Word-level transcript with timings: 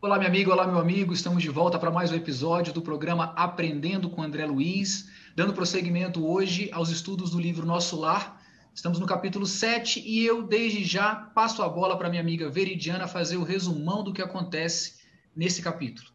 Olá, 0.00 0.16
minha 0.16 0.28
amiga, 0.28 0.52
olá, 0.52 0.64
meu 0.64 0.78
amigo. 0.78 1.12
Estamos 1.12 1.42
de 1.42 1.50
volta 1.50 1.76
para 1.76 1.90
mais 1.90 2.12
um 2.12 2.14
episódio 2.14 2.72
do 2.72 2.80
programa 2.80 3.34
Aprendendo 3.34 4.08
com 4.08 4.22
André 4.22 4.46
Luiz, 4.46 5.10
dando 5.34 5.52
prosseguimento 5.52 6.24
hoje 6.24 6.70
aos 6.72 6.88
estudos 6.88 7.32
do 7.32 7.40
livro 7.40 7.66
Nosso 7.66 7.98
Lar. 7.98 8.40
Estamos 8.72 9.00
no 9.00 9.06
capítulo 9.08 9.44
7 9.44 9.98
e 9.98 10.24
eu, 10.24 10.44
desde 10.44 10.84
já, 10.84 11.16
passo 11.16 11.64
a 11.64 11.68
bola 11.68 11.98
para 11.98 12.08
minha 12.08 12.22
amiga 12.22 12.48
Veridiana 12.48 13.08
fazer 13.08 13.38
o 13.38 13.42
resumão 13.42 14.04
do 14.04 14.12
que 14.12 14.22
acontece 14.22 15.00
nesse 15.34 15.60
capítulo. 15.60 16.08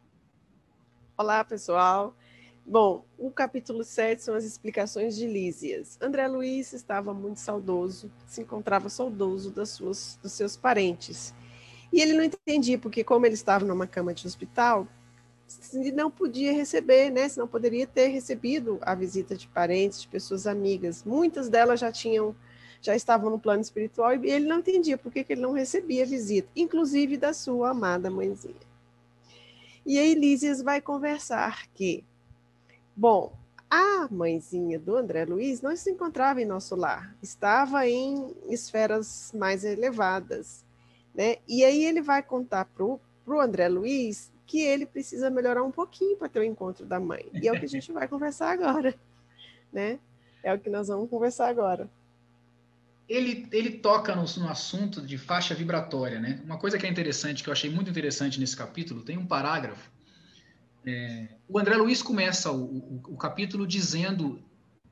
Olá, 1.14 1.44
pessoal. 1.44 2.16
Bom, 2.64 3.04
o 3.18 3.30
capítulo 3.30 3.84
7 3.84 4.22
são 4.22 4.34
as 4.34 4.44
explicações 4.44 5.14
de 5.14 5.26
Lísias. 5.26 5.98
André 6.00 6.26
Luiz 6.26 6.72
estava 6.72 7.12
muito 7.12 7.38
saudoso, 7.38 8.10
se 8.26 8.40
encontrava 8.40 8.88
saudoso 8.88 9.50
das 9.50 9.68
suas, 9.68 10.18
dos 10.22 10.32
seus 10.32 10.56
parentes 10.56 11.34
e 11.92 12.00
ele 12.00 12.12
não 12.12 12.24
entendia, 12.24 12.78
porque 12.78 13.04
como 13.04 13.26
ele 13.26 13.34
estava 13.34 13.64
numa 13.64 13.86
cama 13.86 14.12
de 14.12 14.26
hospital, 14.26 14.88
não 15.92 16.10
podia 16.10 16.52
receber, 16.52 17.10
né? 17.10 17.28
Se 17.28 17.38
não 17.38 17.46
poderia 17.46 17.86
ter 17.86 18.08
recebido 18.08 18.78
a 18.82 18.94
visita 18.94 19.36
de 19.36 19.46
parentes, 19.48 20.02
de 20.02 20.08
pessoas 20.08 20.46
amigas. 20.46 21.04
Muitas 21.04 21.48
delas 21.48 21.80
já 21.80 21.92
tinham, 21.92 22.34
já 22.80 22.94
estavam 22.96 23.30
no 23.30 23.38
plano 23.38 23.60
espiritual 23.60 24.14
e 24.14 24.30
ele 24.30 24.46
não 24.46 24.58
entendia 24.58 24.98
por 24.98 25.12
que 25.12 25.24
ele 25.28 25.40
não 25.40 25.52
recebia 25.52 26.06
visita, 26.06 26.48
inclusive 26.56 27.16
da 27.16 27.32
sua 27.32 27.70
amada 27.70 28.10
mãezinha. 28.10 28.54
E 29.86 29.98
aí 29.98 30.14
Lísias 30.14 30.62
vai 30.62 30.80
conversar 30.80 31.66
que, 31.74 32.02
bom, 32.96 33.32
a 33.68 34.08
mãezinha 34.10 34.78
do 34.78 34.96
André 34.96 35.24
Luiz 35.24 35.60
não 35.60 35.76
se 35.76 35.90
encontrava 35.90 36.40
em 36.40 36.46
nosso 36.46 36.74
lar, 36.74 37.14
estava 37.22 37.86
em 37.86 38.34
esferas 38.48 39.30
mais 39.34 39.62
elevadas 39.64 40.63
né? 41.14 41.36
E 41.46 41.64
aí 41.64 41.84
ele 41.84 42.02
vai 42.02 42.22
contar 42.22 42.64
para 42.64 42.84
o 42.84 43.40
André 43.40 43.68
Luiz 43.68 44.32
que 44.46 44.60
ele 44.60 44.84
precisa 44.84 45.30
melhorar 45.30 45.62
um 45.62 45.70
pouquinho 45.70 46.16
para 46.16 46.28
ter 46.28 46.40
o 46.40 46.44
encontro 46.44 46.84
da 46.84 47.00
mãe. 47.00 47.26
E 47.32 47.48
é 47.48 47.52
o 47.52 47.58
que 47.58 47.64
a 47.64 47.68
gente 47.68 47.90
vai 47.92 48.06
conversar 48.06 48.50
agora. 48.50 48.94
Né? 49.72 49.98
É 50.42 50.52
o 50.52 50.58
que 50.58 50.68
nós 50.68 50.88
vamos 50.88 51.08
conversar 51.08 51.48
agora. 51.48 51.88
Ele, 53.08 53.48
ele 53.52 53.70
toca 53.70 54.14
no, 54.14 54.24
no, 54.38 54.48
assunto 54.48 55.02
de 55.02 55.18
faixa 55.18 55.54
vibratória, 55.54 56.18
né? 56.20 56.40
Uma 56.44 56.58
coisa 56.58 56.78
que 56.78 56.86
é 56.86 56.88
interessante, 56.88 57.42
que 57.42 57.48
eu 57.50 57.52
achei 57.52 57.68
muito 57.68 57.90
interessante 57.90 58.40
nesse 58.40 58.56
capítulo, 58.56 59.02
tem 59.02 59.18
um 59.18 59.26
parágrafo. 59.26 59.90
É, 60.86 61.28
o 61.46 61.58
André 61.58 61.76
Luiz 61.76 62.02
começa 62.02 62.50
o, 62.50 62.64
o, 62.64 63.02
o 63.08 63.16
capítulo 63.16 63.66
dizendo, 63.66 64.42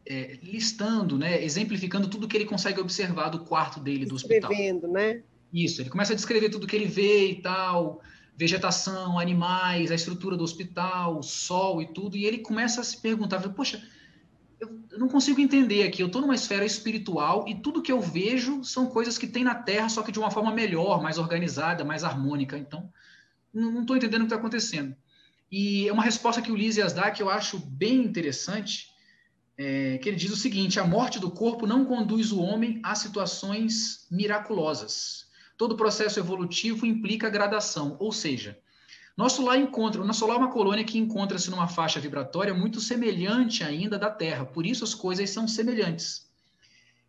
é, 0.04 0.38
listando, 0.42 1.16
né, 1.16 1.42
exemplificando 1.42 2.08
tudo 2.08 2.28
que 2.28 2.36
ele 2.36 2.44
consegue 2.44 2.80
observar 2.80 3.30
do 3.30 3.44
quarto 3.44 3.80
dele 3.80 4.04
do 4.04 4.14
hospital. 4.14 4.50
Escrevendo, 4.50 4.88
né? 4.88 5.22
Isso, 5.52 5.82
ele 5.82 5.90
começa 5.90 6.12
a 6.12 6.16
descrever 6.16 6.48
tudo 6.48 6.66
que 6.66 6.74
ele 6.74 6.86
vê 6.86 7.30
e 7.30 7.42
tal, 7.42 8.00
vegetação, 8.36 9.18
animais, 9.18 9.90
a 9.90 9.94
estrutura 9.94 10.36
do 10.36 10.44
hospital, 10.44 11.18
o 11.18 11.22
sol 11.22 11.82
e 11.82 11.86
tudo, 11.92 12.16
e 12.16 12.24
ele 12.24 12.38
começa 12.38 12.80
a 12.80 12.84
se 12.84 13.00
perguntar, 13.00 13.40
poxa, 13.50 13.82
eu 14.60 14.98
não 14.98 15.08
consigo 15.08 15.40
entender 15.40 15.82
aqui, 15.82 16.02
eu 16.02 16.06
estou 16.06 16.22
numa 16.22 16.34
esfera 16.34 16.64
espiritual 16.64 17.46
e 17.48 17.54
tudo 17.54 17.82
que 17.82 17.90
eu 17.90 18.00
vejo 18.00 18.62
são 18.62 18.86
coisas 18.86 19.18
que 19.18 19.26
tem 19.26 19.42
na 19.42 19.54
Terra, 19.54 19.88
só 19.88 20.02
que 20.02 20.12
de 20.12 20.18
uma 20.18 20.30
forma 20.30 20.52
melhor, 20.52 21.02
mais 21.02 21.18
organizada, 21.18 21.84
mais 21.84 22.04
harmônica, 22.04 22.56
então 22.56 22.90
não 23.52 23.82
estou 23.82 23.96
entendendo 23.96 24.22
o 24.22 24.24
que 24.24 24.32
está 24.32 24.36
acontecendo. 24.36 24.96
E 25.50 25.86
é 25.86 25.92
uma 25.92 26.02
resposta 26.02 26.40
que 26.40 26.50
o 26.50 26.56
Lísias 26.56 26.94
dá 26.94 27.10
que 27.10 27.22
eu 27.22 27.28
acho 27.28 27.58
bem 27.58 27.96
interessante, 27.96 28.88
é, 29.58 29.98
que 29.98 30.08
ele 30.08 30.16
diz 30.16 30.32
o 30.32 30.36
seguinte, 30.36 30.80
a 30.80 30.86
morte 30.86 31.18
do 31.18 31.30
corpo 31.30 31.66
não 31.66 31.84
conduz 31.84 32.32
o 32.32 32.40
homem 32.40 32.80
a 32.82 32.94
situações 32.94 34.06
miraculosas, 34.10 35.26
todo 35.62 35.76
processo 35.76 36.18
evolutivo 36.18 36.84
implica 36.84 37.30
gradação, 37.30 37.96
ou 38.00 38.10
seja, 38.10 38.58
nosso 39.16 39.44
lar 39.44 39.56
encontra, 39.56 40.02
nosso 40.02 40.26
lar 40.26 40.34
é 40.34 40.38
uma 40.40 40.50
colônia 40.50 40.82
que 40.82 40.98
encontra-se 40.98 41.48
numa 41.52 41.68
faixa 41.68 42.00
vibratória 42.00 42.52
muito 42.52 42.80
semelhante 42.80 43.62
ainda 43.62 43.96
da 43.96 44.10
Terra, 44.10 44.44
por 44.44 44.66
isso 44.66 44.82
as 44.82 44.92
coisas 44.92 45.30
são 45.30 45.46
semelhantes. 45.46 46.28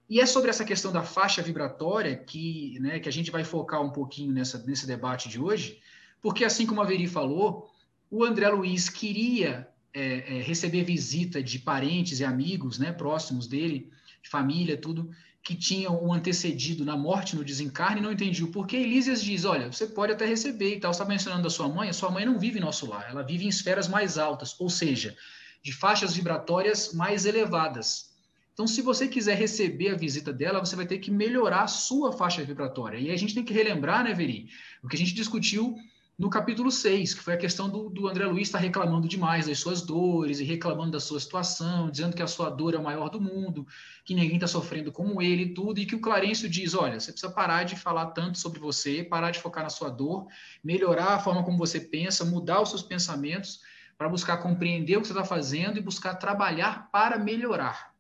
E 0.08 0.20
é 0.20 0.26
sobre 0.28 0.52
essa 0.52 0.64
questão 0.64 0.92
da 0.92 1.02
faixa 1.02 1.42
vibratória 1.42 2.16
que, 2.16 2.78
né, 2.80 3.00
que 3.00 3.10
a 3.10 3.12
gente 3.12 3.32
vai 3.32 3.44
focar 3.44 3.82
um 3.82 3.90
pouquinho 3.90 4.32
nessa, 4.32 4.60
nesse 4.68 4.86
debate 4.86 5.30
de 5.30 5.40
hoje, 5.40 5.80
porque 6.22 6.46
assim 6.46 6.68
como 6.68 6.80
a 6.80 6.86
Veri 6.86 7.08
falou, 7.08 7.72
o 8.08 8.24
André 8.24 8.50
Luiz 8.50 8.88
queria 8.88 9.68
é, 9.92 10.38
é, 10.38 10.42
receber 10.44 10.84
visita 10.84 11.42
de 11.42 11.58
parentes 11.58 12.20
e 12.20 12.24
amigos 12.24 12.78
né, 12.78 12.92
próximos 12.92 13.48
dele, 13.48 13.90
de 14.22 14.30
família, 14.30 14.78
tudo, 14.78 15.10
que 15.44 15.56
tinham 15.56 16.02
um 16.02 16.14
antecedido 16.14 16.86
na 16.86 16.96
morte, 16.96 17.36
no 17.36 17.44
desencarne, 17.44 18.00
não 18.00 18.14
entendi 18.14 18.44
o 18.44 18.52
porquê. 18.52 18.78
Elísias 18.78 19.22
diz: 19.22 19.44
olha, 19.44 19.72
você 19.72 19.86
pode 19.86 20.14
até 20.14 20.26
receber 20.26 20.76
e 20.76 20.80
tal. 20.80 20.94
Você 20.94 21.02
está 21.02 21.06
mencionando 21.06 21.46
a 21.46 21.52
sua 21.52 21.68
mãe, 21.68 21.90
a 21.90 21.94
sua 21.94 22.10
mãe 22.10 22.26
não 22.26 22.40
vive 22.40 22.60
em 22.60 22.62
nosso 22.62 22.90
lar, 22.90 23.10
ela 23.10 23.24
vive 23.24 23.46
em 23.46 23.50
esferas 23.50 23.88
mais 23.88 24.18
altas, 24.18 24.56
ou 24.60 24.70
seja, 24.70 25.16
de 25.62 25.74
faixas 25.74 26.16
vibratórias 26.16 26.94
mais 26.94 27.26
elevadas. 27.26 28.14
Então, 28.54 28.68
se 28.68 28.82
você 28.82 29.08
quiser 29.08 29.36
receber 29.36 29.90
a 29.90 29.98
visita 29.98 30.32
dela, 30.32 30.60
você 30.60 30.76
vai 30.76 30.86
ter 30.86 31.00
que 31.00 31.12
melhorar 31.12 31.64
a 31.64 31.68
sua 31.68 32.12
faixa 32.12 32.44
vibratória. 32.44 32.98
E 32.98 33.10
a 33.10 33.18
gente 33.18 33.34
tem 33.34 33.44
que 33.44 33.54
relembrar, 33.54 34.04
né, 34.04 34.14
Veri, 34.14 34.48
o 34.82 34.88
que 34.88 34.96
a 34.96 35.00
gente 35.00 35.14
discutiu 35.14 35.76
no 36.18 36.30
capítulo 36.30 36.70
6, 36.70 37.16
que 37.16 37.24
foi 37.24 37.34
a 37.34 37.38
questão 37.38 37.68
do, 37.68 37.90
do 37.90 38.08
André 38.08 38.26
Luiz 38.26 38.48
estar 38.48 38.60
tá 38.60 38.64
reclamando 38.64 39.08
demais 39.08 39.48
das 39.48 39.58
suas 39.58 39.82
dores 39.82 40.40
e 40.40 40.44
reclamando 40.44 40.92
da 40.92 41.00
sua 41.00 41.20
situação, 41.20 41.90
dizendo 41.90 42.16
que 42.16 42.22
a 42.22 42.28
sua 42.28 42.52
dor 42.52 42.76
é 42.76 42.78
o 42.78 42.84
maior 42.84 43.10
do 43.10 43.20
mundo, 43.20 43.66
que 44.06 44.14
ninguém 44.14 44.36
está 44.36 44.48
sofrendo 44.48 44.92
como 44.92 45.22
ele 45.22 45.44
e 45.44 45.54
tudo, 45.54 45.80
e 45.80 45.86
que 45.86 45.96
o 45.96 46.00
Clarencio 46.00 46.48
diz, 46.48 46.76
olha, 46.76 47.00
você 47.00 47.12
precisa 47.12 47.32
parar 47.32 47.64
de 47.64 47.76
falar 47.76 48.08
tanto 48.08 48.38
sobre 48.38 48.60
você, 48.60 49.04
parar 49.04 49.32
de 49.32 49.40
focar 49.40 49.64
na 49.64 49.70
sua 49.70 49.90
dor, 49.90 50.28
melhorar 50.64 51.16
a 51.16 51.20
forma 51.20 51.44
como 51.44 51.58
você 51.58 51.80
pensa, 51.80 52.24
mudar 52.24 52.62
os 52.62 52.70
seus 52.70 52.84
pensamentos 52.84 53.62
para 53.98 54.08
buscar 54.08 54.38
compreender 54.38 54.98
o 54.98 55.02
que 55.02 55.08
você 55.08 55.14
está 55.14 55.26
fazendo 55.26 55.78
e 55.78 55.82
buscar 55.82 56.16
trabalhar 56.16 56.92
para 56.92 57.18
melhorar. 57.18 57.93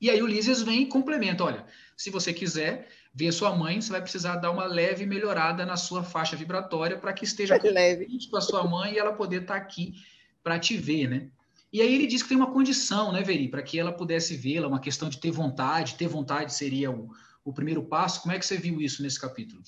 E 0.00 0.10
aí 0.10 0.22
o 0.22 0.26
Lísias 0.26 0.62
vem 0.62 0.82
e 0.82 0.86
complementa, 0.86 1.42
olha, 1.44 1.66
se 1.96 2.10
você 2.10 2.32
quiser, 2.32 2.88
ver 3.12 3.32
sua 3.32 3.54
mãe, 3.54 3.80
você 3.80 3.90
vai 3.90 4.00
precisar 4.00 4.36
dar 4.36 4.50
uma 4.50 4.64
leve 4.64 5.04
melhorada 5.04 5.66
na 5.66 5.76
sua 5.76 6.04
faixa 6.04 6.36
vibratória 6.36 6.96
para 6.96 7.12
que 7.12 7.24
esteja 7.24 7.58
leve 7.62 8.06
com 8.30 8.36
a 8.36 8.40
sua 8.40 8.64
mãe 8.64 8.94
e 8.94 8.98
ela 8.98 9.12
poder 9.12 9.42
estar 9.42 9.54
tá 9.54 9.60
aqui 9.60 9.94
para 10.42 10.58
te 10.58 10.76
ver, 10.76 11.08
né? 11.08 11.28
E 11.72 11.82
aí 11.82 11.94
ele 11.94 12.06
diz 12.06 12.22
que 12.22 12.28
tem 12.28 12.36
uma 12.36 12.50
condição, 12.50 13.12
né, 13.12 13.22
Veri, 13.22 13.48
para 13.48 13.62
que 13.62 13.78
ela 13.78 13.92
pudesse 13.92 14.36
vê-la, 14.36 14.68
uma 14.68 14.80
questão 14.80 15.08
de 15.08 15.18
ter 15.18 15.30
vontade, 15.30 15.96
ter 15.96 16.08
vontade 16.08 16.54
seria 16.54 16.90
o, 16.90 17.10
o 17.44 17.52
primeiro 17.52 17.82
passo. 17.84 18.22
Como 18.22 18.32
é 18.32 18.38
que 18.38 18.46
você 18.46 18.56
viu 18.56 18.80
isso 18.80 19.02
nesse 19.02 19.20
capítulo? 19.20 19.62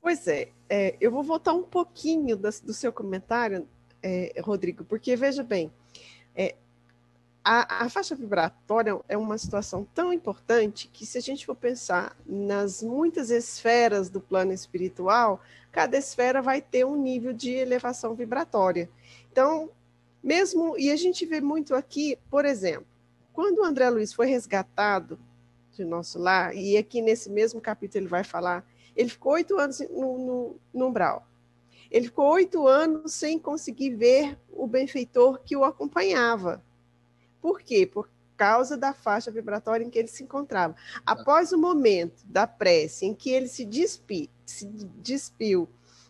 Pois 0.00 0.26
é, 0.26 0.48
é 0.68 0.96
eu 1.00 1.10
vou 1.10 1.22
voltar 1.22 1.52
um 1.52 1.62
pouquinho 1.62 2.36
do, 2.36 2.48
do 2.64 2.72
seu 2.72 2.92
comentário, 2.92 3.68
é, 4.02 4.40
Rodrigo, 4.40 4.84
porque 4.84 5.14
veja 5.14 5.42
bem, 5.42 5.70
é, 6.34 6.56
a, 7.48 7.84
a, 7.84 7.88
faixa 7.88 8.16
vibratória 8.16 8.98
é 9.08 9.16
uma 9.16 9.38
situação 9.38 9.86
tão 9.94 10.12
importante 10.12 10.90
que, 10.92 11.06
se 11.06 11.16
a 11.16 11.20
gente 11.20 11.46
for 11.46 11.54
pensar 11.54 12.16
nas 12.26 12.82
muitas 12.82 13.30
esferas 13.30 14.10
do 14.10 14.20
plano 14.20 14.52
espiritual, 14.52 15.40
cada 15.70 15.96
esfera 15.96 16.42
vai 16.42 16.60
ter 16.60 16.84
um 16.84 17.00
nível 17.00 17.32
de 17.32 17.52
elevação 17.52 18.16
vibratória. 18.16 18.90
Então, 19.30 19.70
mesmo, 20.20 20.76
e 20.76 20.90
a 20.90 20.96
gente 20.96 21.24
vê 21.24 21.40
muito 21.40 21.72
aqui, 21.72 22.18
por 22.28 22.44
exemplo, 22.44 22.88
quando 23.32 23.58
o 23.58 23.64
André 23.64 23.90
Luiz 23.90 24.12
foi 24.12 24.26
resgatado 24.26 25.16
de 25.70 25.84
nosso 25.84 26.18
lar, 26.18 26.52
e 26.52 26.76
aqui 26.76 27.00
nesse 27.00 27.30
mesmo 27.30 27.60
capítulo 27.60 28.02
ele 28.02 28.08
vai 28.08 28.24
falar, 28.24 28.66
ele 28.96 29.08
ficou 29.08 29.34
oito 29.34 29.56
anos 29.56 29.78
no, 29.88 30.18
no, 30.18 30.56
no 30.74 30.86
umbral. 30.88 31.24
Ele 31.92 32.06
ficou 32.06 32.28
oito 32.32 32.66
anos 32.66 33.12
sem 33.12 33.38
conseguir 33.38 33.90
ver 33.94 34.36
o 34.50 34.66
benfeitor 34.66 35.38
que 35.44 35.56
o 35.56 35.62
acompanhava 35.62 36.65
por 37.40 37.60
quê? 37.60 37.86
Por 37.86 38.08
causa 38.36 38.76
da 38.76 38.92
faixa 38.92 39.30
vibratória 39.30 39.84
em 39.84 39.90
que 39.90 39.98
ele 39.98 40.08
se 40.08 40.22
encontrava. 40.22 40.76
Após 41.04 41.52
o 41.52 41.58
momento 41.58 42.22
da 42.26 42.46
prece 42.46 43.06
em 43.06 43.14
que 43.14 43.30
ele 43.30 43.48
se, 43.48 43.64
despi, 43.64 44.30
se 44.44 44.66
despiu 44.66 45.68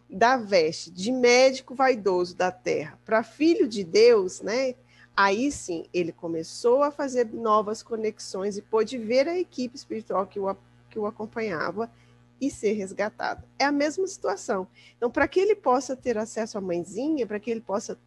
da 0.08 0.36
veste 0.36 0.90
de 0.90 1.10
médico 1.10 1.74
vaidoso 1.74 2.36
da 2.36 2.50
terra 2.50 2.98
para 3.04 3.22
filho 3.22 3.68
de 3.68 3.84
Deus, 3.84 4.40
né? 4.40 4.74
Aí 5.16 5.50
sim 5.50 5.86
ele 5.92 6.12
começou 6.12 6.82
a 6.82 6.90
fazer 6.90 7.32
novas 7.32 7.82
conexões 7.82 8.56
e 8.56 8.62
pôde 8.62 8.98
ver 8.98 9.28
a 9.28 9.38
equipe 9.38 9.76
espiritual 9.76 10.26
que 10.26 10.38
o, 10.38 10.54
que 10.90 10.98
o 10.98 11.06
acompanhava 11.06 11.90
e 12.40 12.50
ser 12.50 12.72
resgatado. 12.72 13.42
É 13.58 13.64
a 13.64 13.72
mesma 13.72 14.06
situação. 14.06 14.66
Então, 14.96 15.10
para 15.10 15.26
que 15.26 15.40
ele 15.40 15.54
possa 15.54 15.96
ter 15.96 16.18
acesso 16.18 16.58
à 16.58 16.60
mãezinha, 16.60 17.26
para 17.26 17.40
que 17.40 17.50
ele 17.50 17.62
possa 17.62 17.98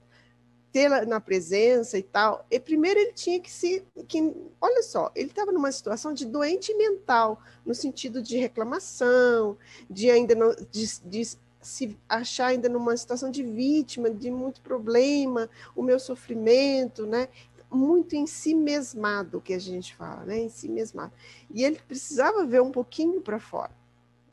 tê-la 0.72 1.06
na 1.06 1.20
presença 1.20 1.98
e 1.98 2.04
tal. 2.04 2.46
E 2.50 2.60
primeiro 2.60 3.00
ele 3.00 3.14
tinha 3.14 3.40
que 3.40 3.52
se. 3.52 3.84
Que, 4.08 4.34
olha 4.60 4.84
só, 4.84 5.12
ele 5.16 5.30
estava 5.30 5.52
numa 5.52 5.72
situação 5.72 6.14
de 6.14 6.26
doente 6.26 6.74
mental, 6.76 7.42
no 7.66 7.74
sentido 7.74 8.22
de 8.22 8.38
reclamação, 8.38 9.58
de 9.90 10.10
ainda 10.10 10.36
não, 10.36 10.56
de, 10.72 11.02
de 11.06 11.38
se 11.62 11.98
achar 12.08 12.48
ainda 12.48 12.70
numa 12.70 12.96
situação 12.96 13.30
de 13.30 13.44
vítima, 13.44 14.10
de 14.10 14.32
muito 14.32 14.62
problema, 14.62 15.50
o 15.76 15.82
meu 15.82 16.00
sofrimento, 16.00 17.06
né? 17.06 17.28
Muito 17.72 18.16
em 18.16 18.26
si 18.26 18.56
mesmado, 18.56 19.42
que 19.42 19.54
a 19.54 19.60
gente 19.60 19.96
fala, 19.96 20.24
né? 20.24 20.40
Em 20.40 20.50
si 20.50 20.68
mesmado. 20.68 21.14
E 21.54 21.64
ele 21.64 21.80
precisava 21.88 22.46
ver 22.46 22.62
um 22.62 22.72
pouquinho 22.72 23.22
para 23.22 23.40
fora, 23.40 23.72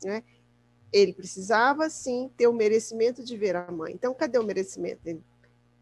né? 0.03 0.23
ele 0.91 1.13
precisava 1.13 1.89
sim 1.89 2.31
ter 2.37 2.47
o 2.47 2.53
merecimento 2.53 3.23
de 3.23 3.35
ver 3.35 3.55
a 3.55 3.71
mãe. 3.71 3.93
Então, 3.93 4.13
cadê 4.13 4.37
o 4.37 4.43
merecimento? 4.43 5.01
Ele 5.05 5.21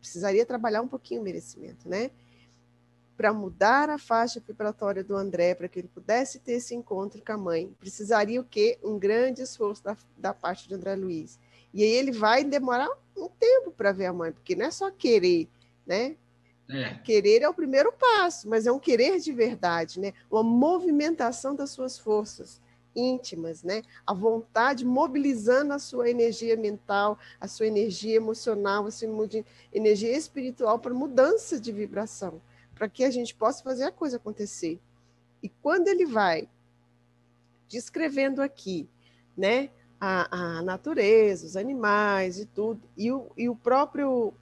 precisaria 0.06 0.46
trabalhar 0.46 0.84
um 0.84 0.88
pouquinho 0.88 1.22
o 1.22 1.24
merecimento, 1.24 1.90
né? 1.90 2.12
Para 3.18 3.34
mudar 3.34 3.90
a 3.90 3.98
faixa 3.98 4.40
vibratória 4.40 5.04
do 5.04 5.16
André, 5.16 5.56
para 5.56 5.68
que 5.68 5.80
ele 5.80 5.88
pudesse 5.88 6.38
ter 6.40 6.54
esse 6.54 6.76
encontro 6.76 7.22
com 7.26 7.32
a 7.32 7.38
mãe, 7.38 7.76
precisaria 7.80 8.40
o 8.40 8.44
quê? 8.44 8.78
Um 8.84 9.00
grande 9.00 9.42
esforço 9.42 9.84
da, 9.84 9.98
da 10.16 10.34
parte 10.34 10.68
de 10.68 10.76
André 10.76 10.96
Luiz. 10.96 11.40
E 11.74 11.84
aí 11.84 11.90
ele 11.90 12.12
vai 12.12 12.44
demorar 12.44 12.90
um 13.18 13.28
tempo 13.28 13.72
para 13.72 13.92
ver 13.92 14.06
a 14.06 14.14
mãe, 14.14 14.32
porque 14.32 14.56
não 14.56 14.68
é 14.68 14.72
só 14.72 14.92
querer, 14.92 15.50
né? 15.86 16.16
É. 16.70 16.96
Querer 17.04 17.42
é 17.42 17.50
o 17.50 17.54
primeiro 17.54 17.92
passo, 17.92 18.48
mas 18.48 18.68
é 18.68 18.72
um 18.72 18.80
querer 18.80 19.20
de 19.20 19.32
verdade, 19.32 20.00
né? 20.00 20.14
Uma 20.30 20.44
movimentação 20.44 21.56
das 21.56 21.72
suas 21.72 21.98
forças 21.98 22.62
íntimas, 22.96 23.64
né? 23.64 23.82
A 24.06 24.14
vontade 24.14 24.86
mobilizando 24.86 25.74
a 25.74 25.80
sua 25.80 26.10
energia 26.10 26.56
mental, 26.56 27.20
a 27.40 27.48
sua 27.48 27.68
energia 27.68 28.16
emocional, 28.16 28.86
a 28.86 28.92
sua 28.92 29.10
energia 29.74 30.16
espiritual 30.16 30.80
para 30.80 30.94
mudança 30.94 31.60
de 31.60 31.72
vibração, 31.72 32.42
para 32.74 32.88
que 32.88 33.04
a 33.04 33.12
gente 33.12 33.36
possa 33.36 33.64
fazer 33.64 33.84
a 33.84 33.92
coisa 33.92 34.18
acontecer. 34.18 34.80
E 35.44 35.50
quando 35.50 35.88
ele 35.88 36.06
vai 36.06 36.48
descrevendo 37.68 38.42
aqui, 38.42 38.88
né, 39.38 39.70
a, 40.00 40.58
a 40.58 40.62
natureza, 40.62 41.46
os 41.46 41.58
animais 41.58 42.40
e 42.40 42.46
tudo, 42.46 42.82
e 42.96 43.12
o, 43.12 43.32
e 43.38 43.50
o 43.50 43.56
próprio 43.56 44.34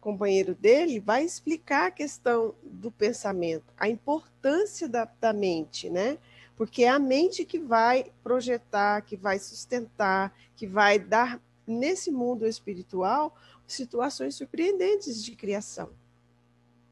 companheiro 0.00 0.54
dele 0.54 0.98
vai 0.98 1.24
explicar 1.24 1.86
a 1.86 1.90
questão 1.90 2.54
do 2.62 2.90
pensamento, 2.90 3.64
a 3.78 3.88
importância 3.88 4.88
da, 4.88 5.08
da 5.20 5.32
mente, 5.32 5.88
né? 5.88 6.18
Porque 6.56 6.84
é 6.84 6.88
a 6.88 6.98
mente 6.98 7.44
que 7.44 7.58
vai 7.58 8.12
projetar, 8.22 9.00
que 9.02 9.16
vai 9.16 9.38
sustentar, 9.38 10.36
que 10.56 10.66
vai 10.66 10.98
dar 10.98 11.40
nesse 11.66 12.10
mundo 12.10 12.46
espiritual 12.46 13.36
situações 13.66 14.34
surpreendentes 14.34 15.24
de 15.24 15.34
criação. 15.34 15.90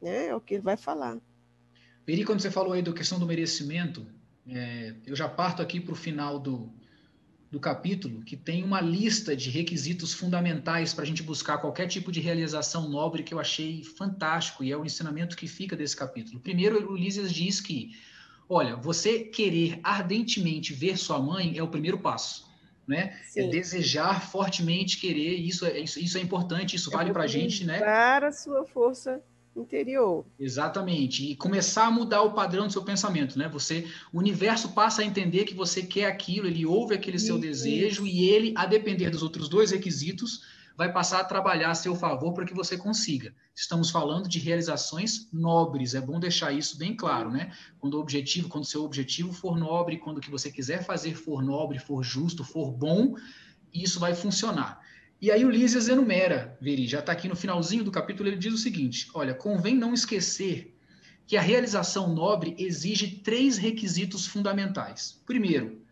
Né? 0.01 0.29
É 0.29 0.35
o 0.35 0.41
que 0.41 0.55
ele 0.55 0.63
vai 0.63 0.77
falar. 0.77 1.19
Peri, 2.05 2.25
quando 2.25 2.41
você 2.41 2.51
falou 2.51 2.73
aí 2.73 2.83
da 2.83 2.93
questão 2.93 3.19
do 3.19 3.27
merecimento, 3.27 4.07
é, 4.49 4.95
eu 5.07 5.15
já 5.15 5.29
parto 5.29 5.61
aqui 5.61 5.79
para 5.81 5.93
o 5.93 5.97
final 5.97 6.39
do, 6.39 6.73
do 7.51 7.61
capítulo, 7.61 8.23
que 8.23 8.37
tem 8.37 8.65
uma 8.65 8.81
lista 8.81 9.37
de 9.37 9.51
requisitos 9.51 10.13
fundamentais 10.13 10.95
para 10.95 11.05
a 11.05 11.07
gente 11.07 11.23
buscar 11.23 11.59
qualquer 11.59 11.89
tipo 11.89 12.11
de 12.11 12.21
realização 12.21 12.89
nobre 12.89 13.23
que 13.23 13.35
eu 13.35 13.41
achei 13.41 13.83
fantástico 13.83 14.65
e 14.65 14.71
é 14.71 14.77
o 14.77 14.85
ensinamento 14.85 15.37
que 15.37 15.47
fica 15.47 15.77
desse 15.77 15.97
capítulo. 15.97 16.41
Primeiro, 16.41 16.91
Ulisses 16.93 17.33
diz 17.33 17.61
que, 17.61 17.91
olha, 18.51 18.75
você 18.75 19.21
querer 19.21 19.79
ardentemente 19.81 20.75
ver 20.75 20.99
sua 20.99 21.21
mãe 21.21 21.57
é 21.57 21.63
o 21.63 21.69
primeiro 21.69 21.99
passo. 21.99 22.51
Né? 22.87 23.17
É 23.37 23.47
desejar 23.47 24.21
fortemente 24.21 24.99
querer, 24.99 25.37
isso 25.37 25.65
é, 25.65 25.79
isso, 25.79 26.01
isso 26.01 26.19
é 26.19 26.21
importante, 26.21 26.75
isso 26.75 26.91
é 26.91 26.97
vale 26.97 27.13
para 27.13 27.23
a 27.23 27.27
gente. 27.29 27.65
Né? 27.65 27.79
Para 27.79 28.27
a 28.29 28.33
sua 28.33 28.65
força 28.67 29.23
interior. 29.55 30.27
Exatamente. 30.39 31.31
E 31.31 31.37
começar 31.37 31.87
a 31.87 31.91
mudar 31.91 32.23
o 32.23 32.33
padrão 32.33 32.67
do 32.67 32.73
seu 32.73 32.83
pensamento, 32.83 33.39
né? 33.39 33.49
Você, 33.49 33.87
o 34.13 34.19
universo 34.19 34.71
passa 34.71 35.03
a 35.03 35.05
entender 35.05 35.45
que 35.45 35.55
você 35.55 35.83
quer 35.83 36.07
aquilo, 36.07 36.49
ele 36.49 36.67
ouve 36.67 36.95
aquele 36.95 37.19
seu 37.19 37.37
isso. 37.37 37.47
desejo 37.47 38.07
e 38.07 38.29
ele, 38.29 38.53
a 38.57 38.67
depender 38.67 39.11
dos 39.11 39.23
outros 39.23 39.49
dois 39.49 39.71
requisitos, 39.71 40.43
vai 40.81 40.91
passar 40.91 41.21
a 41.21 41.25
trabalhar 41.25 41.73
a 41.73 41.75
seu 41.75 41.95
favor 41.95 42.33
para 42.33 42.47
que 42.47 42.55
você 42.55 42.75
consiga. 42.75 43.35
Estamos 43.55 43.91
falando 43.91 44.27
de 44.27 44.39
realizações 44.39 45.29
nobres, 45.31 45.95
é 45.95 46.01
bom 46.01 46.19
deixar 46.19 46.53
isso 46.53 46.79
bem 46.79 46.97
claro, 46.97 47.31
né? 47.31 47.53
Quando 47.79 47.99
o 47.99 48.01
objetivo, 48.01 48.49
quando 48.49 48.65
o 48.65 48.67
seu 48.67 48.83
objetivo 48.83 49.31
for 49.31 49.59
nobre, 49.59 49.99
quando 49.99 50.17
o 50.17 50.21
que 50.23 50.31
você 50.31 50.51
quiser 50.51 50.83
fazer 50.83 51.15
for 51.15 51.43
nobre, 51.43 51.79
for 51.79 52.03
justo, 52.03 52.43
for 52.43 52.73
bom, 52.73 53.15
isso 53.75 54.01
vai 54.01 54.15
funcionar. 54.15 54.81
E 55.21 55.31
aí 55.31 55.45
o 55.45 55.51
Lísias 55.51 55.87
enumera, 55.87 56.57
Veri, 56.63 56.87
já 56.87 57.01
está 57.01 57.13
aqui 57.13 57.29
no 57.29 57.37
finalzinho 57.37 57.85
do 57.85 57.93
capítulo, 57.93 58.31
ele 58.31 58.39
diz 58.39 58.55
o 58.55 58.57
seguinte: 58.57 59.07
olha, 59.13 59.35
convém 59.35 59.77
não 59.77 59.93
esquecer 59.93 60.75
que 61.27 61.37
a 61.37 61.43
realização 61.43 62.15
nobre 62.15 62.55
exige 62.59 63.19
três 63.19 63.59
requisitos 63.59 64.27
fundamentais. 64.27 65.21
Primeiro, 65.27 65.83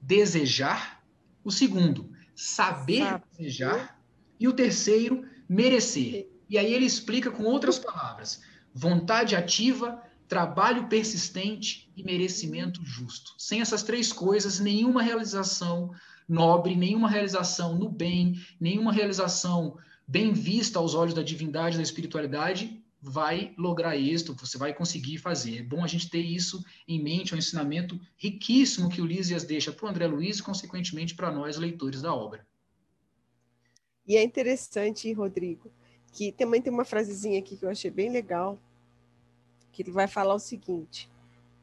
desejar. 0.00 1.04
O 1.42 1.50
segundo, 1.50 2.12
saber 2.32 3.02
Sabe. 3.02 3.24
desejar. 3.36 3.95
E 4.38 4.46
o 4.48 4.52
terceiro, 4.52 5.24
merecer. 5.48 6.28
E 6.48 6.58
aí 6.58 6.72
ele 6.72 6.86
explica 6.86 7.30
com 7.30 7.44
outras 7.44 7.78
palavras: 7.78 8.40
vontade 8.74 9.34
ativa, 9.34 10.02
trabalho 10.28 10.88
persistente 10.88 11.90
e 11.96 12.02
merecimento 12.02 12.84
justo. 12.84 13.32
Sem 13.38 13.60
essas 13.60 13.82
três 13.82 14.12
coisas, 14.12 14.60
nenhuma 14.60 15.02
realização 15.02 15.92
nobre, 16.28 16.74
nenhuma 16.74 17.08
realização 17.08 17.76
no 17.76 17.88
bem, 17.88 18.40
nenhuma 18.60 18.92
realização 18.92 19.76
bem 20.06 20.32
vista 20.32 20.78
aos 20.78 20.94
olhos 20.94 21.14
da 21.14 21.22
divindade, 21.22 21.76
da 21.76 21.82
espiritualidade, 21.82 22.82
vai 23.00 23.54
lograr 23.56 23.96
êxito, 23.96 24.34
você 24.34 24.58
vai 24.58 24.74
conseguir 24.74 25.18
fazer. 25.18 25.58
É 25.58 25.62
bom 25.62 25.84
a 25.84 25.86
gente 25.86 26.10
ter 26.10 26.20
isso 26.20 26.64
em 26.88 27.00
mente, 27.02 27.32
é 27.32 27.36
um 27.36 27.38
ensinamento 27.38 28.00
riquíssimo 28.16 28.88
que 28.88 29.00
o 29.00 29.06
Lísias 29.06 29.44
deixa 29.44 29.72
para 29.72 29.86
o 29.86 29.88
André 29.88 30.06
Luiz 30.06 30.38
e, 30.38 30.42
consequentemente, 30.42 31.14
para 31.14 31.30
nós, 31.30 31.56
leitores 31.56 32.02
da 32.02 32.12
obra. 32.12 32.46
E 34.06 34.16
é 34.16 34.22
interessante, 34.22 35.12
Rodrigo, 35.12 35.70
que 36.12 36.32
também 36.32 36.62
tem 36.62 36.72
uma 36.72 36.84
frasezinha 36.84 37.38
aqui 37.38 37.56
que 37.56 37.64
eu 37.64 37.70
achei 37.70 37.90
bem 37.90 38.10
legal, 38.10 38.58
que 39.72 39.82
ele 39.82 39.90
vai 39.90 40.06
falar 40.06 40.34
o 40.34 40.38
seguinte: 40.38 41.08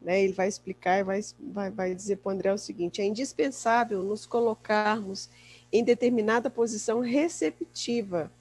né, 0.01 0.21
ele 0.21 0.33
vai 0.33 0.47
explicar 0.47 0.99
e 0.99 1.03
vai, 1.03 1.21
vai, 1.39 1.71
vai 1.71 1.95
dizer 1.95 2.17
para 2.17 2.29
o 2.29 2.33
André 2.33 2.53
o 2.53 2.57
seguinte: 2.57 3.01
é 3.01 3.05
indispensável 3.05 4.03
nos 4.03 4.25
colocarmos 4.25 5.29
em 5.71 5.83
determinada 5.83 6.49
posição 6.49 6.99
receptiva, 6.99 8.31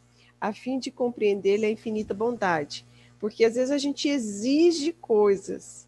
a 0.40 0.52
fim 0.52 0.78
de 0.78 0.90
compreender 0.90 1.64
a 1.64 1.70
infinita 1.70 2.12
bondade. 2.12 2.84
Porque 3.18 3.44
às 3.44 3.54
vezes 3.54 3.70
a 3.70 3.78
gente 3.78 4.08
exige 4.08 4.92
coisas. 4.92 5.86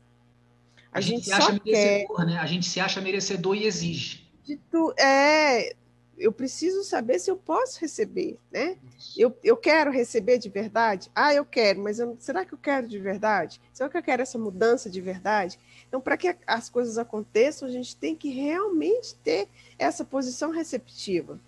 A, 0.93 0.99
a 0.99 1.01
gente, 1.01 1.17
gente 1.17 1.25
se 1.25 1.33
acha 1.33 1.53
merecedor, 1.53 2.17
quer... 2.17 2.27
né? 2.27 2.39
A 2.39 2.47
gente 2.47 2.67
se 2.67 2.81
acha 2.81 3.01
merecedor 3.01 3.57
e 3.57 3.67
exige. 3.67 4.25
Tu, 4.71 4.95
é, 4.97 5.75
eu 6.19 6.33
preciso 6.33 6.83
saber 6.83 7.19
se 7.19 7.31
eu 7.31 7.37
posso 7.37 7.81
receber, 7.81 8.39
né? 8.51 8.77
Eu, 9.17 9.37
eu 9.43 9.57
quero 9.57 9.91
receber 9.91 10.39
de 10.39 10.49
verdade? 10.49 11.11
Ah, 11.15 11.35
eu 11.35 11.45
quero, 11.45 11.83
mas 11.83 11.99
eu, 11.99 12.17
será 12.19 12.45
que 12.45 12.55
eu 12.55 12.59
quero 12.59 12.89
de 12.89 12.99
verdade? 12.99 13.61
Será 13.73 13.89
que 13.89 13.97
eu 13.97 14.03
quero 14.03 14.23
essa 14.23 14.39
mudança 14.39 14.89
de 14.89 15.01
verdade? 15.01 15.59
Então, 15.89 16.01
para 16.01 16.17
que 16.17 16.37
as 16.47 16.69
coisas 16.69 16.99
aconteçam, 16.99 17.69
a 17.69 17.71
gente 17.71 17.97
tem 17.97 18.17
que 18.17 18.29
realmente 18.29 19.15
ter 19.17 19.49
essa 19.79 20.05
posição 20.05 20.51
receptiva, 20.51 21.41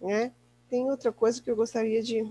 né? 0.00 0.32
Tem 0.68 0.84
outra 0.84 1.10
coisa 1.12 1.40
que 1.40 1.50
eu 1.50 1.56
gostaria 1.56 2.02
de... 2.02 2.30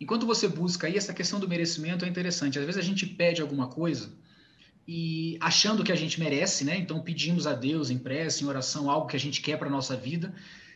Enquanto 0.00 0.26
você 0.26 0.48
busca 0.48 0.86
aí, 0.86 0.96
essa 0.96 1.14
questão 1.14 1.40
do 1.40 1.48
merecimento 1.48 2.04
é 2.04 2.08
interessante. 2.08 2.58
Às 2.58 2.64
vezes 2.64 2.80
a 2.80 2.84
gente 2.84 3.06
pede 3.06 3.40
alguma 3.40 3.68
coisa 3.68 4.10
e 4.86 5.36
achando 5.40 5.84
que 5.84 5.92
a 5.92 5.96
gente 5.96 6.18
merece, 6.18 6.64
né? 6.64 6.76
Então 6.76 7.00
pedimos 7.00 7.46
a 7.46 7.52
Deus 7.52 7.90
em 7.90 7.98
prece, 7.98 8.44
em 8.44 8.48
oração, 8.48 8.90
algo 8.90 9.06
que 9.06 9.16
a 9.16 9.20
gente 9.20 9.40
quer 9.40 9.56
para 9.58 9.70
nossa 9.70 9.96
vida, 9.96 10.34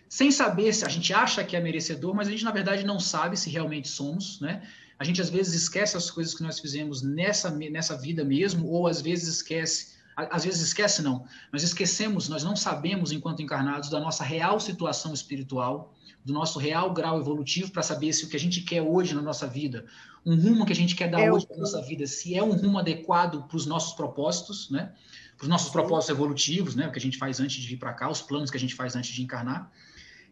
sem 0.08 0.30
saber 0.30 0.72
se 0.72 0.84
a 0.84 0.88
gente 0.88 1.12
acha 1.12 1.42
que 1.42 1.56
é 1.56 1.60
merecedor, 1.60 2.14
mas 2.14 2.28
a 2.28 2.30
gente 2.30 2.44
na 2.44 2.52
verdade 2.52 2.84
não 2.84 3.00
sabe 3.00 3.36
se 3.36 3.50
realmente 3.50 3.88
somos, 3.88 4.40
né? 4.40 4.62
A 4.98 5.04
gente 5.04 5.20
às 5.20 5.28
vezes 5.28 5.54
esquece 5.54 5.96
as 5.96 6.10
coisas 6.10 6.34
que 6.34 6.42
nós 6.42 6.58
fizemos 6.58 7.02
nessa 7.02 7.50
nessa 7.50 7.96
vida 7.96 8.24
mesmo, 8.24 8.68
ou 8.68 8.86
às 8.86 9.02
vezes 9.02 9.28
esquece, 9.28 9.96
às 10.16 10.44
vezes 10.44 10.60
esquece 10.60 11.02
não, 11.02 11.26
nós 11.52 11.62
esquecemos, 11.62 12.28
nós 12.28 12.44
não 12.44 12.56
sabemos 12.56 13.12
enquanto 13.12 13.42
encarnados 13.42 13.90
da 13.90 14.00
nossa 14.00 14.24
real 14.24 14.58
situação 14.60 15.12
espiritual, 15.12 15.92
do 16.26 16.32
nosso 16.32 16.58
real 16.58 16.92
grau 16.92 17.20
evolutivo 17.20 17.70
para 17.70 17.84
saber 17.84 18.12
se 18.12 18.24
o 18.24 18.28
que 18.28 18.34
a 18.34 18.40
gente 18.40 18.60
quer 18.62 18.82
hoje 18.82 19.14
na 19.14 19.22
nossa 19.22 19.46
vida 19.46 19.86
um 20.26 20.34
rumo 20.34 20.66
que 20.66 20.72
a 20.72 20.76
gente 20.76 20.96
quer 20.96 21.08
dar 21.08 21.20
é 21.20 21.30
hoje 21.30 21.46
para 21.46 21.56
nossa 21.56 21.80
vida, 21.80 22.04
se 22.04 22.34
é 22.34 22.42
um 22.42 22.50
rumo 22.50 22.80
adequado 22.80 23.46
para 23.46 23.56
os 23.56 23.64
nossos 23.64 23.94
propósitos, 23.94 24.68
né? 24.68 24.92
Para 25.36 25.44
os 25.44 25.48
nossos 25.48 25.70
propósitos 25.70 26.16
evolutivos, 26.16 26.74
né? 26.74 26.88
O 26.88 26.90
que 26.90 26.98
a 26.98 27.00
gente 27.00 27.16
faz 27.16 27.38
antes 27.38 27.62
de 27.62 27.68
vir 27.68 27.76
para 27.76 27.92
cá, 27.92 28.10
os 28.10 28.20
planos 28.20 28.50
que 28.50 28.56
a 28.56 28.60
gente 28.60 28.74
faz 28.74 28.96
antes 28.96 29.14
de 29.14 29.22
encarnar. 29.22 29.70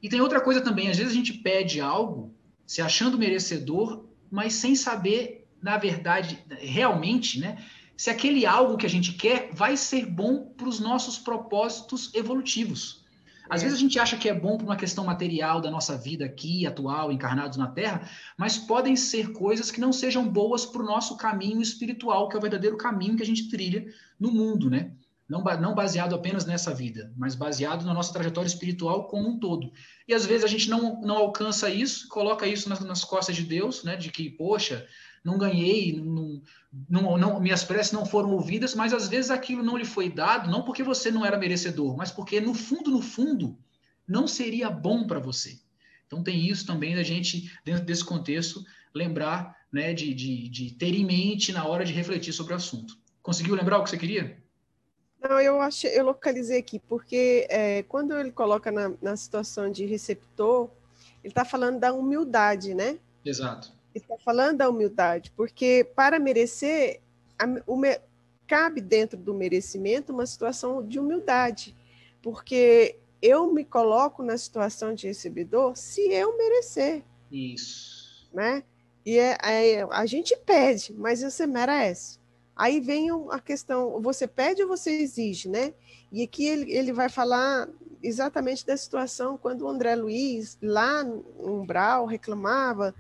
E 0.03 0.09
tem 0.09 0.21
outra 0.21 0.41
coisa 0.41 0.61
também, 0.61 0.91
às 0.91 0.97
vezes 0.97 1.13
a 1.13 1.15
gente 1.15 1.33
pede 1.33 1.81
algo, 1.81 2.35
se 2.67 2.83
achando 2.83 3.17
merecedor, 3.17 4.05
mas 4.29 4.55
sem 4.55 4.75
saber, 4.75 5.47
na 5.63 5.79
verdade, 5.79 6.45
realmente, 6.59 7.39
né? 7.39 7.65
Se 7.97 8.11
aquele 8.11 8.45
algo 8.45 8.77
que 8.77 8.87
a 8.87 8.91
gente 8.91 9.13
quer 9.13 9.51
vai 9.53 9.77
ser 9.77 10.07
bom 10.07 10.53
para 10.57 10.69
os 10.69 10.81
nossos 10.81 11.19
propósitos 11.19 12.13
evolutivos. 12.15 13.04
Às 13.49 13.63
vezes 13.63 13.77
a 13.77 13.81
gente 13.81 13.99
acha 13.99 14.17
que 14.17 14.29
é 14.29 14.35
bom 14.35 14.57
por 14.57 14.65
uma 14.65 14.77
questão 14.77 15.05
material 15.05 15.61
da 15.61 15.71
nossa 15.71 15.97
vida 15.97 16.25
aqui, 16.25 16.67
atual, 16.67 17.13
encarnados 17.13 17.59
na 17.59 17.67
Terra, 17.67 18.09
mas 18.37 18.57
podem 18.57 18.97
ser 18.97 19.33
coisas 19.33 19.71
que 19.71 19.81
não 19.81 19.93
sejam 19.93 20.27
boas 20.27 20.65
para 20.65 20.83
o 20.83 20.87
nosso 20.87 21.17
caminho 21.17 21.61
espiritual, 21.61 22.29
que 22.29 22.37
é 22.37 22.39
o 22.39 22.43
verdadeiro 22.43 22.77
caminho 22.77 23.17
que 23.17 23.23
a 23.23 23.27
gente 23.27 23.49
trilha 23.49 23.87
no 24.19 24.31
mundo, 24.31 24.71
né? 24.71 24.93
Não, 25.29 25.43
não 25.43 25.75
baseado 25.75 26.15
apenas 26.15 26.45
nessa 26.45 26.75
vida, 26.75 27.13
mas 27.17 27.35
baseado 27.35 27.85
na 27.85 27.95
nossa 27.95 28.13
trajetória 28.13 28.47
espiritual 28.47 29.09
como 29.09 29.29
um 29.29 29.39
todo. 29.39 29.73
E 30.07 30.13
às 30.13 30.27
vezes 30.27 30.45
a 30.45 30.49
gente 30.49 30.69
não, 30.69 31.01
não 31.01 31.17
alcança 31.17 31.71
isso, 31.71 32.09
coloca 32.09 32.47
isso 32.47 32.69
nas, 32.69 32.81
nas 32.81 33.05
costas 33.05 33.35
de 33.35 33.43
Deus, 33.43 33.85
né? 33.85 33.97
De 33.97 34.11
que, 34.11 34.29
poxa, 34.29 34.87
não 35.25 35.39
ganhei, 35.39 35.99
não, 36.01 36.43
não, 36.89 37.17
não, 37.17 37.41
minhas 37.41 37.65
preces 37.65 37.93
não 37.93 38.05
foram 38.05 38.33
ouvidas, 38.33 38.75
mas 38.75 38.93
às 38.93 39.09
vezes 39.09 39.31
aquilo 39.31 39.63
não 39.63 39.77
lhe 39.77 39.85
foi 39.85 40.11
dado, 40.11 40.51
não 40.51 40.63
porque 40.63 40.83
você 40.83 41.11
não 41.11 41.25
era 41.25 41.39
merecedor, 41.39 41.97
mas 41.97 42.11
porque 42.11 42.41
no 42.41 42.53
fundo, 42.53 42.91
no 42.91 43.01
fundo, 43.01 43.59
não 44.07 44.29
seria 44.29 44.69
bom 44.69 45.07
para 45.07 45.19
você. 45.19 45.59
Então 46.07 46.23
tem 46.23 46.47
isso 46.47 46.67
também 46.67 46.95
da 46.95 47.03
gente, 47.03 47.51
dentro 47.65 47.85
desse 47.85 48.05
contexto, 48.05 48.63
lembrar 48.95 49.57
né, 49.73 49.95
de, 49.95 50.13
de, 50.13 50.49
de 50.49 50.75
ter 50.75 50.95
em 50.95 51.05
mente 51.05 51.53
na 51.53 51.67
hora 51.67 51.85
de 51.85 51.93
refletir 51.93 52.33
sobre 52.33 52.53
o 52.53 52.57
assunto. 52.57 52.97
Conseguiu 53.23 53.55
lembrar 53.55 53.79
o 53.79 53.85
que 53.85 53.91
você 53.91 53.97
queria? 53.97 54.39
Não, 55.21 55.41
eu 55.41 55.59
achei, 55.61 55.99
eu 55.99 56.05
localizei 56.05 56.59
aqui, 56.59 56.79
porque 56.79 57.47
é, 57.49 57.83
quando 57.85 58.15
ele 58.17 58.31
coloca 58.31 58.71
na, 58.71 58.93
na 59.01 59.17
situação 59.17 59.73
de 59.73 59.87
receptor, 59.87 60.71
ele 61.25 61.33
está 61.33 61.47
falando 61.47 61.81
da 61.81 61.95
humildade, 61.95 62.75
né? 62.75 62.99
Exato. 63.25 63.74
Está 63.95 64.17
falando 64.19 64.59
da 64.59 64.69
humildade, 64.69 65.33
porque 65.37 65.89
para 65.95 66.19
merecer, 66.19 67.01
a, 67.39 67.47
o, 67.67 67.81
cabe 68.47 68.81
dentro 68.81 69.19
do 69.19 69.33
merecimento 69.33 70.13
uma 70.13 70.27
situação 70.27 70.87
de 70.87 70.99
humildade, 70.99 71.75
porque 72.23 72.99
eu 73.23 73.53
me 73.53 73.65
coloco 73.65 74.23
na 74.23 74.37
situação 74.37 74.95
de 74.95 75.07
recebedor 75.07 75.77
se 75.77 76.01
eu 76.13 76.37
merecer. 76.37 77.03
Isso. 77.31 78.29
Né? 78.33 78.63
E 79.05 79.19
é, 79.19 79.37
é, 79.43 79.83
a 79.91 80.07
gente 80.07 80.37
pede, 80.37 80.93
mas 80.93 81.23
você 81.23 81.47
merece. 81.47 82.19
Aí 82.57 82.81
vem 82.81 83.09
a 83.31 83.41
questão, 83.41 84.01
você 84.01 84.27
pede 84.27 84.63
ou 84.63 84.69
você 84.69 84.91
exige, 84.91 85.49
né? 85.49 85.75
E 86.15 86.23
aqui 86.23 86.47
ele, 86.47 86.73
ele 86.73 86.93
vai 86.93 87.09
falar 87.09 87.69
exatamente 88.01 88.65
da 88.65 88.77
situação 88.77 89.37
quando 89.37 89.63
o 89.63 89.69
André 89.69 89.97
Luiz, 89.97 90.57
lá 90.63 91.03
no 91.03 91.25
Umbral, 91.41 92.07
reclamava, 92.07 92.95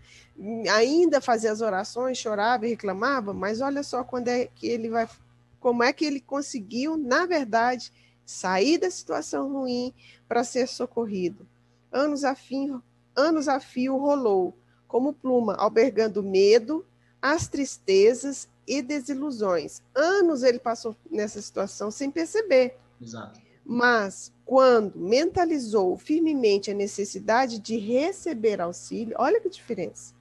ainda 0.75 1.21
fazia 1.21 1.52
as 1.52 1.61
orações, 1.61 2.18
chorava 2.18 2.66
e 2.66 2.71
reclamava, 2.71 3.33
mas 3.33 3.61
olha 3.61 3.85
só 3.85 4.02
quando 4.02 4.26
é 4.26 4.47
que 4.47 4.66
ele 4.66 4.88
vai, 4.88 5.09
como 5.61 5.85
é 5.85 5.92
que 5.92 6.04
ele 6.04 6.18
conseguiu, 6.18 6.97
na 6.97 7.25
verdade, 7.25 7.92
sair 8.26 8.78
da 8.78 8.90
situação 8.90 9.49
ruim 9.49 9.94
para 10.26 10.42
ser 10.42 10.66
socorrido. 10.66 11.47
Anos 11.92 12.25
a, 12.25 12.35
fim, 12.35 12.83
anos 13.14 13.47
a 13.47 13.61
fio 13.61 13.97
rolou, 13.97 14.59
como 14.88 15.12
pluma, 15.12 15.54
albergando 15.54 16.21
medo, 16.21 16.85
as 17.23 17.47
tristezas 17.47 18.49
e 18.66 18.83
desilusões. 18.83 19.83
Anos 19.94 20.42
ele 20.42 20.59
passou 20.59 20.97
nessa 21.09 21.40
situação 21.40 21.92
sem 21.92 22.11
perceber. 22.11 22.76
Exato. 23.04 23.40
Mas 23.64 24.32
quando 24.44 24.99
mentalizou 24.99 25.96
firmemente 25.96 26.70
a 26.70 26.75
necessidade 26.75 27.58
de 27.58 27.76
receber 27.78 28.61
auxílio, 28.61 29.16
olha 29.18 29.40
que 29.40 29.49
diferença. 29.49 30.14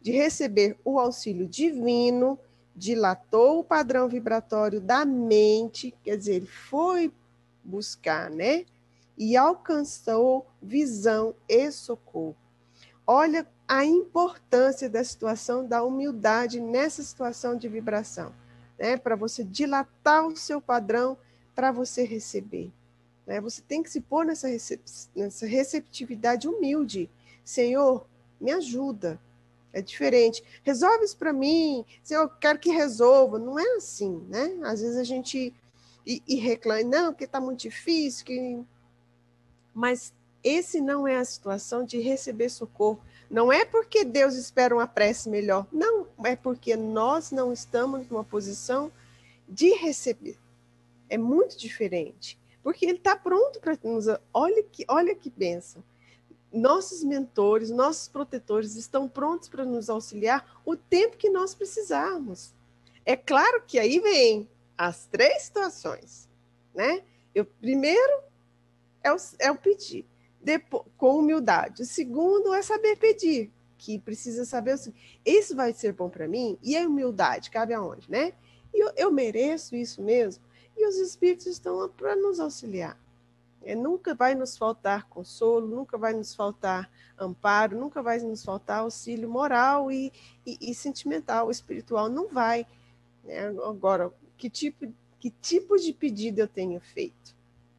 De 0.00 0.10
receber 0.10 0.76
o 0.84 0.98
auxílio 0.98 1.46
divino, 1.46 2.38
dilatou 2.74 3.60
o 3.60 3.64
padrão 3.64 4.08
vibratório 4.08 4.80
da 4.80 5.04
mente, 5.04 5.94
quer 6.02 6.16
dizer, 6.16 6.34
ele 6.34 6.46
foi 6.46 7.12
buscar, 7.62 8.30
né? 8.30 8.64
E 9.16 9.36
alcançou 9.36 10.46
visão 10.60 11.34
e 11.48 11.70
socorro. 11.70 12.36
Olha 13.06 13.46
a 13.68 13.84
importância 13.84 14.88
da 14.88 15.04
situação 15.04 15.66
da 15.66 15.84
humildade 15.84 16.60
nessa 16.60 17.02
situação 17.02 17.56
de 17.56 17.68
vibração, 17.68 18.32
né? 18.76 18.96
Para 18.96 19.14
você 19.14 19.44
dilatar 19.44 20.26
o 20.26 20.36
seu 20.36 20.60
padrão 20.60 21.16
para 21.54 21.72
você 21.72 22.04
receber. 22.04 22.70
Né? 23.26 23.40
Você 23.40 23.62
tem 23.62 23.82
que 23.82 23.90
se 23.90 24.00
pôr 24.00 24.24
nessa, 24.24 24.48
recep 24.48 24.82
nessa 25.14 25.46
receptividade 25.46 26.48
humilde. 26.48 27.10
Senhor, 27.44 28.06
me 28.40 28.52
ajuda. 28.52 29.20
É 29.72 29.80
diferente. 29.80 30.42
Resolve 30.62 31.04
isso 31.04 31.16
para 31.16 31.32
mim. 31.32 31.84
Senhor, 32.02 32.22
eu 32.22 32.28
quero 32.28 32.58
que 32.58 32.70
resolva. 32.70 33.38
Não 33.38 33.58
é 33.58 33.76
assim, 33.76 34.22
né? 34.28 34.58
Às 34.64 34.80
vezes 34.80 34.98
a 34.98 35.04
gente 35.04 35.54
e, 36.06 36.22
e 36.26 36.36
reclama, 36.36 36.82
não, 36.82 37.12
porque 37.12 37.24
está 37.24 37.40
muito 37.40 37.60
difícil. 37.60 38.26
Que... 38.26 38.60
Mas 39.72 40.12
esse 40.42 40.80
não 40.80 41.06
é 41.06 41.16
a 41.16 41.24
situação 41.24 41.84
de 41.84 42.00
receber 42.00 42.48
socorro. 42.48 43.00
Não 43.30 43.52
é 43.52 43.64
porque 43.64 44.04
Deus 44.04 44.34
espera 44.34 44.74
uma 44.74 44.86
prece 44.86 45.28
melhor. 45.28 45.66
Não, 45.72 46.06
é 46.24 46.36
porque 46.36 46.76
nós 46.76 47.30
não 47.30 47.52
estamos 47.52 48.08
numa 48.08 48.24
posição 48.24 48.92
de 49.48 49.72
receber. 49.74 50.36
É 51.12 51.18
muito 51.18 51.58
diferente. 51.58 52.38
Porque 52.62 52.86
ele 52.86 52.96
está 52.96 53.14
pronto 53.14 53.60
para 53.60 53.78
nos. 53.84 54.06
Olha 54.32 54.62
que, 54.62 54.82
olha 54.88 55.14
que 55.14 55.28
bênção. 55.28 55.84
Nossos 56.50 57.04
mentores, 57.04 57.70
nossos 57.70 58.08
protetores 58.08 58.76
estão 58.76 59.06
prontos 59.06 59.46
para 59.46 59.64
nos 59.64 59.90
auxiliar 59.90 60.60
o 60.64 60.74
tempo 60.74 61.18
que 61.18 61.28
nós 61.28 61.54
precisarmos. 61.54 62.54
É 63.04 63.14
claro 63.14 63.62
que 63.66 63.78
aí 63.78 64.00
vem 64.00 64.48
as 64.76 65.04
três 65.04 65.42
situações, 65.42 66.28
né? 66.74 67.02
Eu, 67.34 67.44
primeiro 67.44 68.22
é 69.02 69.12
o, 69.12 69.16
é 69.38 69.50
o 69.50 69.56
pedir 69.56 70.06
depois, 70.40 70.84
com 70.96 71.18
humildade. 71.18 71.82
O 71.82 71.86
segundo 71.86 72.54
é 72.54 72.62
saber 72.62 72.96
pedir, 72.96 73.50
que 73.76 73.98
precisa 73.98 74.46
saber 74.46 74.72
assim, 74.72 74.94
isso 75.26 75.54
vai 75.54 75.72
ser 75.74 75.92
bom 75.92 76.08
para 76.08 76.26
mim? 76.26 76.58
E 76.62 76.76
a 76.76 76.86
humildade 76.86 77.50
cabe 77.50 77.74
aonde, 77.74 78.10
né? 78.10 78.32
E 78.72 78.82
eu, 78.82 78.92
eu 78.96 79.12
mereço 79.12 79.76
isso 79.76 80.00
mesmo? 80.02 80.42
E 80.76 80.86
os 80.86 80.96
espíritos 80.96 81.46
estão 81.46 81.88
para 81.88 82.16
nos 82.16 82.40
auxiliar. 82.40 82.98
É, 83.64 83.74
nunca 83.74 84.14
vai 84.14 84.34
nos 84.34 84.56
faltar 84.56 85.08
consolo, 85.08 85.68
nunca 85.68 85.96
vai 85.96 86.12
nos 86.12 86.34
faltar 86.34 86.90
amparo, 87.18 87.78
nunca 87.78 88.02
vai 88.02 88.18
nos 88.18 88.44
faltar 88.44 88.80
auxílio 88.80 89.28
moral 89.28 89.90
e, 89.90 90.12
e, 90.44 90.58
e 90.70 90.74
sentimental, 90.74 91.50
espiritual, 91.50 92.08
não 92.08 92.28
vai. 92.28 92.66
Né? 93.24 93.46
Agora, 93.64 94.12
que 94.36 94.50
tipo, 94.50 94.92
que 95.20 95.30
tipo 95.30 95.76
de 95.76 95.92
pedido 95.92 96.40
eu 96.40 96.48
tenho 96.48 96.80
feito? 96.80 97.36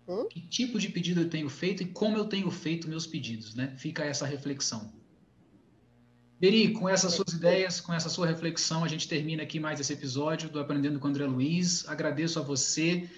Hum? 0.07 0.27
Que 0.29 0.41
tipo 0.41 0.79
de 0.79 0.89
pedido 0.89 1.21
eu 1.21 1.29
tenho 1.29 1.49
feito 1.49 1.83
e 1.83 1.85
como 1.85 2.17
eu 2.17 2.25
tenho 2.25 2.49
feito 2.49 2.89
meus 2.89 3.05
pedidos, 3.05 3.55
né? 3.55 3.73
Fica 3.77 4.03
essa 4.03 4.25
reflexão. 4.25 4.91
Beri, 6.43 6.73
com 6.73 6.89
essas 6.89 7.13
suas 7.13 7.31
ideias, 7.31 7.79
com 7.79 7.93
essa 7.93 8.09
sua 8.09 8.27
reflexão, 8.27 8.83
a 8.83 8.87
gente 8.89 9.07
termina 9.07 9.43
aqui 9.43 9.61
mais 9.61 9.79
esse 9.79 9.93
episódio 9.93 10.49
do 10.49 10.59
Aprendendo 10.59 10.99
com 10.99 11.07
André 11.07 11.25
Luiz. 11.25 11.87
Agradeço 11.87 12.37
a 12.37 12.41
você 12.41 13.09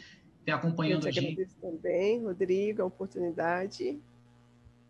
ter 0.46 0.51
acompanhando 0.51 1.08
a 1.08 1.12
gente. 1.12 1.32
Agradeço 1.32 1.55
também, 1.60 2.24
Rodrigo, 2.24 2.84
a 2.84 2.86
oportunidade. 2.86 4.00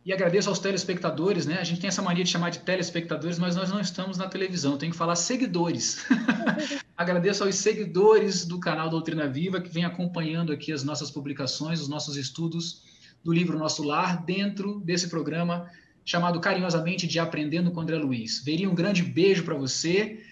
E 0.04 0.12
agradeço 0.12 0.50
aos 0.50 0.60
telespectadores, 0.60 1.46
né? 1.46 1.60
A 1.60 1.64
gente 1.64 1.80
tem 1.80 1.88
essa 1.88 2.02
mania 2.02 2.26
de 2.26 2.30
chamar 2.30 2.50
de 2.50 2.60
telespectadores, 2.60 3.40
mas 3.40 3.56
nós 3.56 3.70
não 3.70 3.80
estamos 3.80 4.18
na 4.18 4.28
televisão, 4.28 4.78
tem 4.78 4.90
que 4.90 4.98
falar 4.98 5.16
seguidores. 5.16 6.06
agradeço 6.98 7.42
aos 7.42 7.56
seguidores 7.56 8.44
do 8.44 8.60
canal 8.60 8.90
Doutrina 8.90 9.30
Viva 9.30 9.62
que 9.62 9.70
vem 9.70 9.86
acompanhando 9.86 10.52
aqui 10.52 10.74
as 10.74 10.84
nossas 10.84 11.10
publicações, 11.10 11.80
os 11.80 11.88
nossos 11.88 12.18
estudos 12.18 12.84
do 13.24 13.32
livro 13.32 13.58
Nosso 13.58 13.82
Lar, 13.82 14.26
dentro 14.26 14.82
desse 14.82 15.08
programa 15.08 15.72
chamado 16.06 16.40
carinhosamente 16.40 17.08
de 17.08 17.20
Aprendendo 17.20 17.72
com 17.72 17.82
André 17.82 17.98
Luiz. 17.98 18.44
Veria 18.44 18.70
um 18.70 18.76
grande 18.76 19.02
beijo 19.02 19.44
para 19.44 19.56
você. 19.56 20.24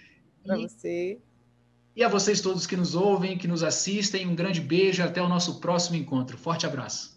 Para 0.45 0.55
você. 0.55 1.19
E 1.95 2.03
a 2.03 2.07
vocês 2.07 2.41
todos 2.41 2.67
que 2.67 2.77
nos 2.77 2.95
ouvem, 2.95 3.37
que 3.37 3.47
nos 3.47 3.63
assistem, 3.63 4.27
um 4.27 4.35
grande 4.35 4.61
beijo 4.61 5.03
até 5.03 5.21
o 5.21 5.27
nosso 5.27 5.59
próximo 5.59 5.97
encontro. 5.97 6.37
Forte 6.37 6.65
abraço. 6.65 7.12